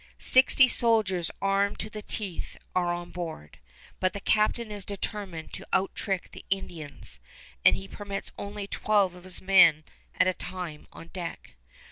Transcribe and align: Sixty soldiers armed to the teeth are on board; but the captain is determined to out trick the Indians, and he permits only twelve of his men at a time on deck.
Sixty 0.17 0.67
soldiers 0.67 1.29
armed 1.43 1.77
to 1.81 1.87
the 1.91 2.01
teeth 2.01 2.57
are 2.75 2.91
on 2.91 3.11
board; 3.11 3.59
but 3.99 4.13
the 4.13 4.19
captain 4.19 4.71
is 4.71 4.83
determined 4.83 5.53
to 5.53 5.67
out 5.71 5.93
trick 5.93 6.31
the 6.31 6.43
Indians, 6.49 7.19
and 7.63 7.75
he 7.75 7.87
permits 7.87 8.31
only 8.35 8.65
twelve 8.65 9.13
of 9.13 9.25
his 9.25 9.43
men 9.43 9.83
at 10.15 10.25
a 10.25 10.33
time 10.33 10.87
on 10.91 11.09
deck. 11.09 11.53